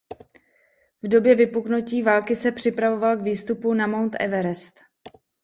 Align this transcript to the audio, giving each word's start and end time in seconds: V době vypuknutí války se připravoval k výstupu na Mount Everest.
V 1.01 1.07
době 1.07 1.35
vypuknutí 1.35 2.01
války 2.01 2.35
se 2.35 2.51
připravoval 2.51 3.17
k 3.17 3.21
výstupu 3.21 3.73
na 3.73 3.87
Mount 3.87 4.15
Everest. 4.19 4.79